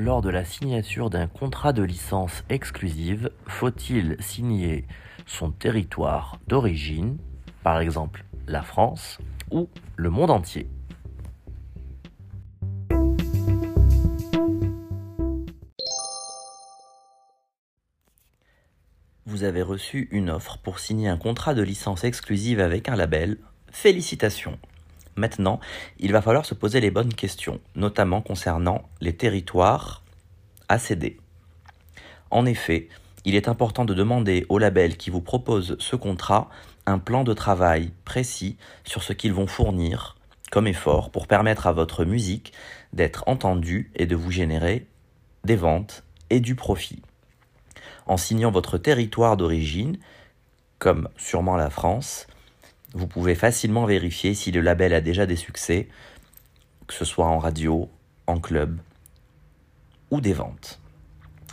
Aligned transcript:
Lors 0.00 0.22
de 0.22 0.30
la 0.30 0.44
signature 0.44 1.10
d'un 1.10 1.26
contrat 1.26 1.72
de 1.72 1.82
licence 1.82 2.44
exclusive, 2.50 3.32
faut-il 3.48 4.16
signer 4.20 4.86
son 5.26 5.50
territoire 5.50 6.38
d'origine, 6.46 7.18
par 7.64 7.80
exemple 7.80 8.24
la 8.46 8.62
France, 8.62 9.18
ou 9.50 9.68
le 9.96 10.08
monde 10.08 10.30
entier? 10.30 10.70
Vous 19.26 19.42
avez 19.42 19.62
reçu 19.62 20.06
une 20.12 20.30
offre 20.30 20.58
pour 20.58 20.78
signer 20.78 21.08
un 21.08 21.18
contrat 21.18 21.54
de 21.54 21.62
licence 21.62 22.04
exclusive 22.04 22.60
avec 22.60 22.88
un 22.88 22.94
label. 22.94 23.38
Félicitations 23.72 24.60
Maintenant, 25.18 25.58
il 25.98 26.12
va 26.12 26.22
falloir 26.22 26.46
se 26.46 26.54
poser 26.54 26.80
les 26.80 26.92
bonnes 26.92 27.12
questions, 27.12 27.60
notamment 27.74 28.22
concernant 28.22 28.88
les 29.00 29.16
territoires 29.16 30.02
à 30.68 30.78
céder. 30.78 31.18
En 32.30 32.46
effet, 32.46 32.88
il 33.24 33.34
est 33.34 33.48
important 33.48 33.84
de 33.84 33.94
demander 33.94 34.46
au 34.48 34.58
label 34.58 34.96
qui 34.96 35.10
vous 35.10 35.20
propose 35.20 35.76
ce 35.80 35.96
contrat 35.96 36.48
un 36.86 37.00
plan 37.00 37.24
de 37.24 37.34
travail 37.34 37.90
précis 38.04 38.56
sur 38.84 39.02
ce 39.02 39.12
qu'ils 39.12 39.32
vont 39.32 39.48
fournir 39.48 40.16
comme 40.52 40.68
effort 40.68 41.10
pour 41.10 41.26
permettre 41.26 41.66
à 41.66 41.72
votre 41.72 42.04
musique 42.04 42.52
d'être 42.92 43.24
entendue 43.26 43.90
et 43.96 44.06
de 44.06 44.14
vous 44.16 44.30
générer 44.30 44.86
des 45.44 45.56
ventes 45.56 46.04
et 46.30 46.40
du 46.40 46.54
profit. 46.54 47.02
En 48.06 48.16
signant 48.16 48.50
votre 48.50 48.78
territoire 48.78 49.36
d'origine, 49.36 49.98
comme 50.78 51.08
sûrement 51.16 51.56
la 51.56 51.70
France, 51.70 52.28
vous 52.94 53.06
pouvez 53.06 53.34
facilement 53.34 53.84
vérifier 53.84 54.34
si 54.34 54.50
le 54.50 54.60
label 54.60 54.94
a 54.94 55.00
déjà 55.00 55.26
des 55.26 55.36
succès, 55.36 55.88
que 56.86 56.94
ce 56.94 57.04
soit 57.04 57.26
en 57.26 57.38
radio, 57.38 57.88
en 58.26 58.40
club 58.40 58.78
ou 60.10 60.20
des 60.20 60.32
ventes. 60.32 60.80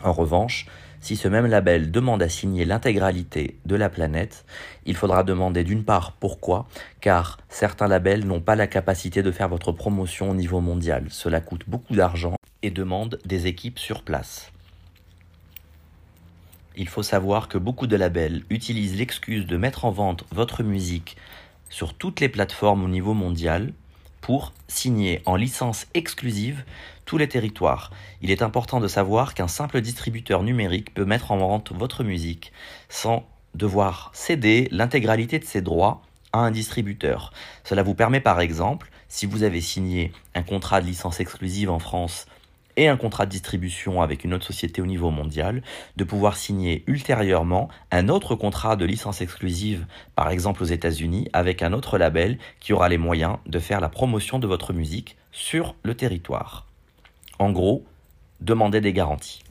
En 0.03 0.13
revanche, 0.13 0.65
si 1.01 1.15
ce 1.15 1.27
même 1.27 1.45
label 1.45 1.91
demande 1.91 2.23
à 2.23 2.29
signer 2.29 2.65
l'intégralité 2.65 3.59
de 3.65 3.75
la 3.75 3.89
planète, 3.89 4.45
il 4.85 4.95
faudra 4.95 5.23
demander 5.23 5.63
d'une 5.63 5.83
part 5.83 6.13
pourquoi, 6.13 6.67
car 6.99 7.37
certains 7.47 7.87
labels 7.87 8.25
n'ont 8.25 8.41
pas 8.41 8.55
la 8.55 8.67
capacité 8.67 9.21
de 9.21 9.31
faire 9.31 9.49
votre 9.49 9.71
promotion 9.71 10.31
au 10.31 10.33
niveau 10.33 10.61
mondial. 10.61 11.05
Cela 11.09 11.41
coûte 11.41 11.65
beaucoup 11.67 11.95
d'argent 11.95 12.35
et 12.63 12.71
demande 12.71 13.19
des 13.25 13.45
équipes 13.45 13.77
sur 13.77 14.03
place. 14.03 14.51
Il 16.77 16.87
faut 16.87 17.03
savoir 17.03 17.47
que 17.47 17.57
beaucoup 17.57 17.87
de 17.87 17.95
labels 17.95 18.43
utilisent 18.49 18.97
l'excuse 18.97 19.45
de 19.45 19.57
mettre 19.57 19.85
en 19.85 19.91
vente 19.91 20.25
votre 20.31 20.63
musique 20.63 21.15
sur 21.69 21.93
toutes 21.93 22.19
les 22.19 22.29
plateformes 22.29 22.83
au 22.83 22.87
niveau 22.87 23.13
mondial 23.13 23.73
pour 24.21 24.53
signer 24.67 25.21
en 25.25 25.35
licence 25.35 25.85
exclusive 25.93 26.63
tous 27.05 27.17
les 27.17 27.29
territoires. 27.29 27.91
Il 28.21 28.31
est 28.31 28.41
important 28.41 28.79
de 28.79 28.87
savoir 28.87 29.33
qu'un 29.33 29.47
simple 29.47 29.81
distributeur 29.81 30.43
numérique 30.43 30.93
peut 30.93 31.05
mettre 31.05 31.31
en 31.31 31.37
vente 31.37 31.71
votre 31.71 32.03
musique 32.03 32.51
sans 32.89 33.25
devoir 33.53 34.11
céder 34.13 34.67
l'intégralité 34.71 35.39
de 35.39 35.45
ses 35.45 35.61
droits 35.61 36.01
à 36.33 36.39
un 36.39 36.51
distributeur. 36.51 37.31
Cela 37.63 37.83
vous 37.83 37.95
permet 37.95 38.19
par 38.19 38.41
exemple, 38.41 38.89
si 39.07 39.25
vous 39.25 39.43
avez 39.43 39.61
signé 39.61 40.11
un 40.33 40.43
contrat 40.43 40.81
de 40.81 40.87
licence 40.87 41.19
exclusive 41.19 41.69
en 41.69 41.79
France 41.79 42.25
et 42.77 42.87
un 42.87 42.97
contrat 42.97 43.25
de 43.25 43.31
distribution 43.31 44.01
avec 44.01 44.23
une 44.23 44.33
autre 44.33 44.45
société 44.45 44.81
au 44.81 44.85
niveau 44.85 45.11
mondial, 45.11 45.61
de 45.97 46.03
pouvoir 46.03 46.37
signer 46.37 46.83
ultérieurement 46.87 47.69
un 47.91 48.09
autre 48.09 48.35
contrat 48.35 48.75
de 48.75 48.85
licence 48.85 49.21
exclusive, 49.21 49.85
par 50.15 50.29
exemple 50.29 50.63
aux 50.63 50.67
États-Unis, 50.67 51.29
avec 51.33 51.63
un 51.63 51.73
autre 51.73 51.97
label 51.97 52.37
qui 52.59 52.73
aura 52.73 52.89
les 52.89 52.97
moyens 52.97 53.37
de 53.45 53.59
faire 53.59 53.81
la 53.81 53.89
promotion 53.89 54.39
de 54.39 54.47
votre 54.47 54.73
musique 54.73 55.17
sur 55.31 55.75
le 55.83 55.95
territoire. 55.95 56.65
En 57.39 57.51
gros, 57.51 57.83
demandez 58.41 58.81
des 58.81 58.93
garanties. 58.93 59.41